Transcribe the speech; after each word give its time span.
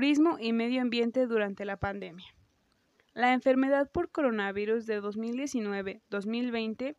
turismo 0.00 0.38
y 0.40 0.54
medio 0.54 0.80
ambiente 0.80 1.26
durante 1.26 1.66
la 1.66 1.76
pandemia. 1.76 2.24
La 3.12 3.34
enfermedad 3.34 3.90
por 3.92 4.08
coronavirus 4.08 4.86
de 4.86 5.02
2019-2020 5.02 6.96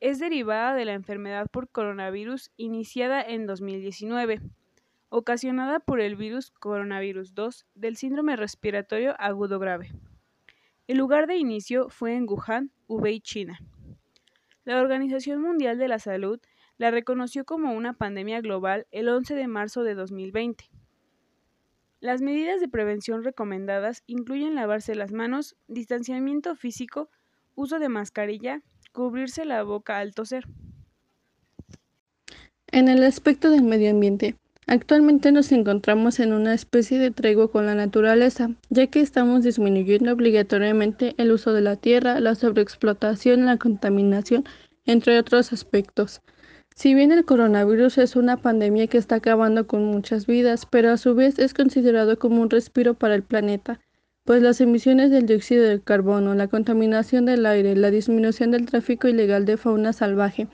es 0.00 0.18
derivada 0.18 0.74
de 0.74 0.86
la 0.86 0.94
enfermedad 0.94 1.46
por 1.50 1.68
coronavirus 1.68 2.52
iniciada 2.56 3.20
en 3.20 3.46
2019, 3.46 4.40
ocasionada 5.10 5.78
por 5.78 6.00
el 6.00 6.16
virus 6.16 6.52
coronavirus 6.52 7.34
2 7.34 7.66
del 7.74 7.98
síndrome 7.98 8.34
respiratorio 8.34 9.14
agudo 9.18 9.58
grave. 9.58 9.92
El 10.86 10.96
lugar 10.96 11.26
de 11.26 11.36
inicio 11.36 11.90
fue 11.90 12.14
en 12.14 12.24
Wuhan, 12.26 12.70
Hubei, 12.86 13.20
China. 13.20 13.60
La 14.64 14.80
Organización 14.80 15.42
Mundial 15.42 15.76
de 15.76 15.88
la 15.88 15.98
Salud 15.98 16.40
la 16.78 16.90
reconoció 16.90 17.44
como 17.44 17.74
una 17.74 17.92
pandemia 17.92 18.40
global 18.40 18.86
el 18.90 19.10
11 19.10 19.34
de 19.34 19.48
marzo 19.48 19.82
de 19.82 19.94
2020. 19.94 20.70
Las 22.06 22.22
medidas 22.22 22.60
de 22.60 22.68
prevención 22.68 23.24
recomendadas 23.24 24.04
incluyen 24.06 24.54
lavarse 24.54 24.94
las 24.94 25.10
manos, 25.10 25.56
distanciamiento 25.66 26.54
físico, 26.54 27.10
uso 27.56 27.80
de 27.80 27.88
mascarilla, 27.88 28.62
cubrirse 28.92 29.44
la 29.44 29.64
boca 29.64 29.98
al 29.98 30.14
toser. 30.14 30.44
En 32.68 32.86
el 32.86 33.02
aspecto 33.02 33.50
del 33.50 33.64
medio 33.64 33.90
ambiente, 33.90 34.36
actualmente 34.68 35.32
nos 35.32 35.50
encontramos 35.50 36.20
en 36.20 36.32
una 36.32 36.54
especie 36.54 37.00
de 37.00 37.10
tregua 37.10 37.50
con 37.50 37.66
la 37.66 37.74
naturaleza, 37.74 38.50
ya 38.70 38.86
que 38.86 39.00
estamos 39.00 39.42
disminuyendo 39.42 40.12
obligatoriamente 40.12 41.16
el 41.18 41.32
uso 41.32 41.52
de 41.52 41.62
la 41.62 41.74
tierra, 41.74 42.20
la 42.20 42.36
sobreexplotación, 42.36 43.46
la 43.46 43.56
contaminación, 43.58 44.44
entre 44.84 45.18
otros 45.18 45.52
aspectos. 45.52 46.22
Si 46.76 46.92
bien 46.92 47.10
el 47.10 47.24
coronavirus 47.24 47.96
es 47.96 48.16
una 48.16 48.36
pandemia 48.36 48.86
que 48.86 48.98
está 48.98 49.14
acabando 49.14 49.66
con 49.66 49.86
muchas 49.86 50.26
vidas, 50.26 50.66
pero 50.66 50.90
a 50.90 50.98
su 50.98 51.14
vez 51.14 51.38
es 51.38 51.54
considerado 51.54 52.18
como 52.18 52.42
un 52.42 52.50
respiro 52.50 52.92
para 52.92 53.14
el 53.14 53.22
planeta, 53.22 53.80
pues 54.24 54.42
las 54.42 54.60
emisiones 54.60 55.10
del 55.10 55.24
dióxido 55.24 55.64
de 55.64 55.80
carbono, 55.80 56.34
la 56.34 56.48
contaminación 56.48 57.24
del 57.24 57.46
aire, 57.46 57.74
la 57.76 57.90
disminución 57.90 58.50
del 58.50 58.66
tráfico 58.66 59.08
ilegal 59.08 59.46
de 59.46 59.56
fauna 59.56 59.94
salvaje 59.94 60.48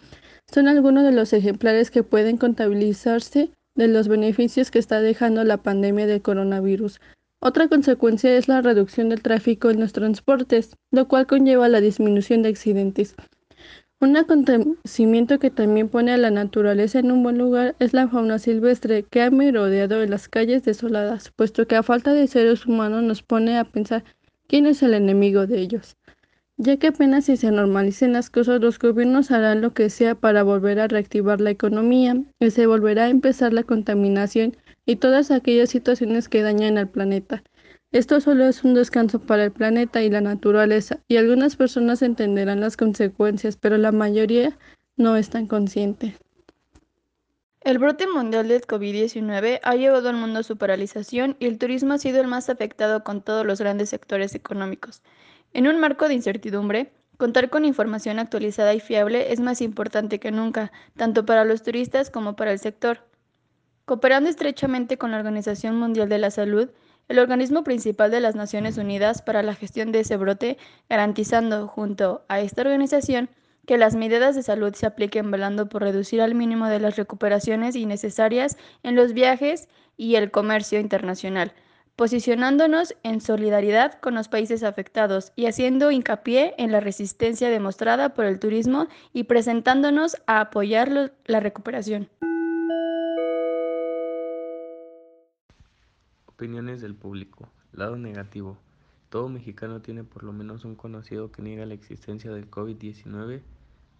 son 0.46 0.69
algunos 0.69 1.02
de 1.02 1.11
los 1.11 1.33
ejemplares 1.33 1.91
que 1.91 2.05
pueden 2.05 2.36
contabilizarse 2.36 3.50
de 3.74 3.89
los 3.89 4.06
beneficios 4.06 4.70
que 4.70 4.78
está 4.78 5.00
dejando 5.00 5.42
la 5.42 5.56
pandemia 5.56 6.06
del 6.06 6.22
coronavirus. 6.22 7.00
Otra 7.41 7.66
consecuencia 7.66 8.36
es 8.36 8.46
la 8.46 8.62
reducción 8.62 9.08
del 9.08 9.22
tráfico 9.22 9.70
en 9.70 9.80
los 9.80 9.92
transportes, 9.92 10.77
lo 10.92 11.08
cual 11.08 11.27
conlleva 11.27 11.68
la 11.68 11.80
disminución 11.80 12.42
de 12.42 12.50
accidentes. 12.50 13.16
Un 14.03 14.17
acontecimiento 14.17 15.39
que 15.39 15.53
también 15.53 15.89
pone 15.89 16.11
a 16.11 16.17
la 16.17 16.33
naturaleza 16.33 16.98
en 16.98 17.12
un 17.12 17.22
buen 17.22 17.39
lugar 17.39 17.77
es 17.78 17.92
la 17.92 18.08
fauna 18.08 18.41
silvestre 18.41 19.05
que 19.05 19.22
ha 19.22 19.31
merodeado 19.31 20.03
en 20.03 20.11
las 20.11 20.28
calles 20.28 20.64
desoladas, 20.64 21.31
puesto 21.31 21.69
que 21.69 21.77
a 21.77 21.84
falta 21.84 22.12
de 22.12 22.27
seres 22.27 22.67
humanos 22.67 23.05
nos 23.05 23.23
pone 23.23 23.56
a 23.56 23.62
pensar 23.62 24.03
quién 24.48 24.67
es 24.67 24.83
el 24.83 24.95
enemigo 24.95 25.47
de 25.47 25.61
ellos. 25.61 25.97
Ya 26.56 26.78
que 26.78 26.89
apenas 26.89 27.27
si 27.27 27.36
se 27.36 27.53
normalicen 27.53 28.12
las 28.12 28.28
cosas, 28.28 28.61
los 28.61 28.80
gobiernos 28.80 29.30
harán 29.30 29.61
lo 29.61 29.73
que 29.73 29.89
sea 29.89 30.17
para 30.17 30.42
volver 30.42 30.80
a 30.80 30.89
reactivar 30.89 31.41
la 31.41 31.50
economía 31.50 32.20
y 32.41 32.50
se 32.50 32.67
volverá 32.67 33.05
a 33.05 33.11
empezar 33.11 33.53
la 33.53 33.62
contaminación 33.62 34.56
y 34.84 34.97
todas 34.97 35.30
aquellas 35.30 35.70
situaciones 35.70 36.28
que 36.28 36.42
dañan 36.42 36.77
al 36.77 36.89
planeta. 36.89 37.45
Esto 37.92 38.22
solo 38.22 38.44
es 38.46 38.64
un 38.64 38.72
descanso 38.72 39.20
para 39.20 39.44
el 39.44 39.52
planeta 39.52 40.02
y 40.02 40.08
la 40.08 40.22
naturaleza, 40.22 41.00
y 41.08 41.18
algunas 41.18 41.56
personas 41.56 42.00
entenderán 42.00 42.60
las 42.60 42.78
consecuencias, 42.78 43.58
pero 43.58 43.76
la 43.76 43.92
mayoría 43.92 44.56
no 44.96 45.14
están 45.16 45.46
conscientes. 45.46 46.14
El 47.60 47.78
brote 47.78 48.06
mundial 48.06 48.48
del 48.48 48.62
COVID-19 48.62 49.60
ha 49.62 49.76
llevado 49.76 50.08
al 50.08 50.16
mundo 50.16 50.40
a 50.40 50.42
su 50.42 50.56
paralización 50.56 51.36
y 51.38 51.44
el 51.44 51.58
turismo 51.58 51.92
ha 51.92 51.98
sido 51.98 52.20
el 52.22 52.28
más 52.28 52.48
afectado 52.48 53.04
con 53.04 53.20
todos 53.20 53.44
los 53.44 53.60
grandes 53.60 53.90
sectores 53.90 54.34
económicos. 54.34 55.02
En 55.52 55.68
un 55.68 55.78
marco 55.78 56.08
de 56.08 56.14
incertidumbre, 56.14 56.92
contar 57.18 57.50
con 57.50 57.67
información 57.67 58.18
actualizada 58.18 58.72
y 58.72 58.80
fiable 58.80 59.33
es 59.34 59.40
más 59.40 59.61
importante 59.61 60.18
que 60.18 60.33
nunca, 60.33 60.72
tanto 60.96 61.27
para 61.27 61.44
los 61.44 61.62
turistas 61.62 62.08
como 62.08 62.36
para 62.36 62.52
el 62.52 62.58
sector. 62.58 63.06
Cooperando 63.84 64.30
estrechamente 64.30 64.96
con 64.96 65.11
la 65.11 65.18
Organización 65.18 65.77
Mundial 65.77 66.08
de 66.08 66.18
la 66.18 66.30
Salud, 66.30 66.70
el 67.12 67.18
organismo 67.18 67.62
principal 67.62 68.11
de 68.11 68.20
las 68.20 68.34
Naciones 68.34 68.78
Unidas 68.78 69.20
para 69.20 69.42
la 69.42 69.55
gestión 69.55 69.92
de 69.92 70.00
ese 70.00 70.17
brote, 70.17 70.56
garantizando 70.89 71.68
junto 71.68 72.24
a 72.28 72.40
esta 72.40 72.62
organización 72.62 73.28
que 73.67 73.77
las 73.77 73.95
medidas 73.95 74.34
de 74.34 74.42
salud 74.42 74.73
se 74.73 74.86
apliquen 74.86 75.30
velando 75.30 75.68
por 75.68 75.83
reducir 75.83 76.23
al 76.23 76.34
mínimo 76.34 76.68
de 76.68 76.80
las 76.80 76.96
recuperaciones 76.96 77.77
innecesarias 77.77 78.56
en 78.83 78.96
los 78.96 79.12
viajes 79.12 79.68
y 79.98 80.14
el 80.14 80.30
comercio 80.30 80.80
internacional, 80.80 81.52
posicionándonos 81.96 82.96
en 83.02 83.20
solidaridad 83.20 84.00
con 84.00 84.14
los 84.14 84.29
países 84.29 84.62
afectados 84.62 85.33
y 85.36 85.44
haciendo 85.44 85.90
hincapié 85.90 86.55
en 86.56 86.73
la 86.73 86.80
resistencia 86.80 87.50
demostrada 87.50 88.14
por 88.14 88.24
el 88.24 88.39
turismo 88.39 88.86
y 89.12 89.24
presentándonos 89.24 90.17
a 90.27 90.40
apoyar 90.40 91.12
la 91.27 91.40
recuperación. 91.40 92.08
Opiniones 96.42 96.83
del 96.83 96.97
público. 96.97 97.48
Lado 97.70 97.97
negativo. 97.97 98.58
Todo 99.11 99.29
mexicano 99.29 99.80
tiene 99.80 100.03
por 100.03 100.25
lo 100.25 100.33
menos 100.33 100.64
un 100.64 100.75
conocido 100.75 101.30
que 101.30 101.41
niega 101.41 101.64
la 101.67 101.75
existencia 101.75 102.33
del 102.33 102.51
COVID-19 102.51 103.42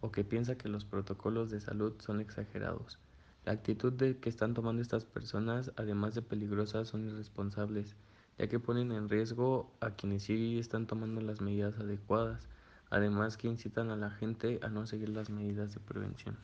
o 0.01 0.11
que 0.11 0.25
piensa 0.25 0.59
que 0.59 0.69
los 0.69 0.85
protocolos 0.85 1.53
de 1.53 1.61
salud 1.61 1.95
son 2.01 2.21
exagerados. 2.21 2.99
La 3.45 3.53
actitud 3.53 3.93
de 3.93 4.19
que 4.19 4.29
están 4.29 4.55
tomando 4.55 4.83
estas 4.83 5.05
personas, 5.05 5.71
además 5.77 6.17
de 6.17 6.23
peligrosas, 6.23 6.89
son 6.89 7.07
irresponsables, 7.07 7.95
ya 8.39 8.49
que 8.49 8.59
ponen 8.59 8.91
en 8.91 9.09
riesgo 9.09 9.73
a 9.81 9.93
quienes 9.93 10.25
sí 10.25 10.59
están 10.59 10.89
tomando 10.89 11.21
las 11.21 11.41
medidas 11.41 11.79
adecuadas, 11.79 12.49
además 12.91 13.37
que 13.37 13.47
incitan 13.47 13.91
a 13.91 13.97
la 13.97 14.11
gente 14.11 14.59
a 14.65 14.69
no 14.69 14.89
seguir 14.89 15.11
las 15.11 15.31
medidas 15.31 15.75
de 15.75 15.79
prevención. 15.79 16.37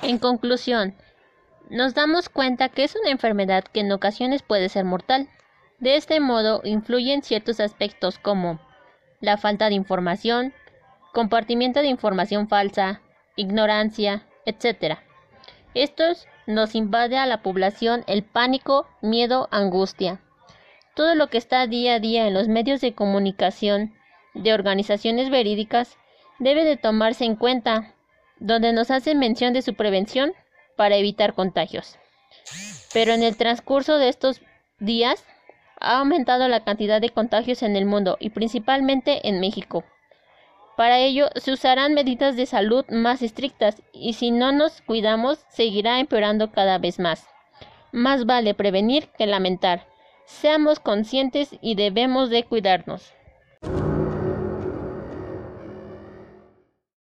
En 0.00 0.18
conclusión, 0.18 0.94
nos 1.68 1.94
damos 1.94 2.28
cuenta 2.28 2.68
que 2.68 2.84
es 2.84 2.94
una 2.96 3.10
enfermedad 3.10 3.64
que 3.64 3.80
en 3.80 3.92
ocasiones 3.92 4.42
puede 4.42 4.68
ser 4.68 4.84
mortal. 4.84 5.28
De 5.78 5.96
este 5.96 6.20
modo 6.20 6.60
influyen 6.64 7.22
ciertos 7.22 7.60
aspectos 7.60 8.18
como 8.18 8.60
la 9.20 9.36
falta 9.36 9.68
de 9.68 9.74
información, 9.74 10.52
compartimiento 11.12 11.80
de 11.80 11.88
información 11.88 12.48
falsa, 12.48 13.00
ignorancia, 13.36 14.26
etc. 14.44 14.98
Estos 15.74 16.26
nos 16.46 16.74
invade 16.74 17.18
a 17.18 17.26
la 17.26 17.42
población 17.42 18.04
el 18.06 18.22
pánico, 18.22 18.86
miedo, 19.02 19.48
angustia. 19.50 20.20
Todo 20.94 21.14
lo 21.14 21.28
que 21.28 21.38
está 21.38 21.66
día 21.66 21.94
a 21.94 22.00
día 22.00 22.26
en 22.26 22.34
los 22.34 22.48
medios 22.48 22.80
de 22.80 22.94
comunicación 22.94 23.92
de 24.34 24.54
organizaciones 24.54 25.30
verídicas 25.30 25.98
debe 26.38 26.64
de 26.64 26.76
tomarse 26.76 27.24
en 27.24 27.36
cuenta, 27.36 27.94
donde 28.38 28.72
nos 28.72 28.90
hacen 28.90 29.18
mención 29.18 29.52
de 29.52 29.62
su 29.62 29.74
prevención 29.74 30.32
para 30.76 30.96
evitar 30.96 31.34
contagios. 31.34 31.98
Pero 32.92 33.12
en 33.12 33.22
el 33.22 33.36
transcurso 33.36 33.98
de 33.98 34.08
estos 34.08 34.40
días 34.78 35.24
ha 35.80 35.98
aumentado 35.98 36.48
la 36.48 36.64
cantidad 36.64 37.00
de 37.00 37.10
contagios 37.10 37.62
en 37.62 37.76
el 37.76 37.86
mundo 37.86 38.16
y 38.20 38.30
principalmente 38.30 39.28
en 39.28 39.40
México. 39.40 39.84
Para 40.76 40.98
ello 40.98 41.30
se 41.36 41.52
usarán 41.52 41.94
medidas 41.94 42.36
de 42.36 42.46
salud 42.46 42.84
más 42.90 43.22
estrictas 43.22 43.82
y 43.92 44.12
si 44.12 44.30
no 44.30 44.52
nos 44.52 44.82
cuidamos 44.82 45.44
seguirá 45.48 46.00
empeorando 46.00 46.52
cada 46.52 46.78
vez 46.78 46.98
más. 46.98 47.26
Más 47.92 48.26
vale 48.26 48.52
prevenir 48.52 49.08
que 49.16 49.26
lamentar. 49.26 49.86
Seamos 50.26 50.80
conscientes 50.80 51.56
y 51.62 51.76
debemos 51.76 52.28
de 52.28 52.44
cuidarnos. 52.44 53.15